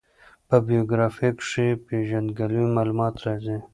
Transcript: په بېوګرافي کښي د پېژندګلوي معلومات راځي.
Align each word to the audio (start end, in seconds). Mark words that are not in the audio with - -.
په 0.47 0.55
بېوګرافي 0.65 1.29
کښي 1.39 1.67
د 1.77 1.81
پېژندګلوي 1.85 2.65
معلومات 2.77 3.15
راځي. 3.25 3.57